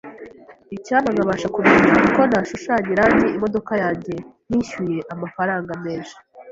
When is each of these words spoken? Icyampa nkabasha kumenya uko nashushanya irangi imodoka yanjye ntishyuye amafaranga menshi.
Icyampa 0.75 1.09
nkabasha 1.13 1.47
kumenya 1.55 1.89
uko 2.07 2.21
nashushanya 2.31 2.89
irangi 2.95 3.27
imodoka 3.37 3.71
yanjye 3.83 4.13
ntishyuye 4.47 4.99
amafaranga 5.13 5.71
menshi. 5.85 6.15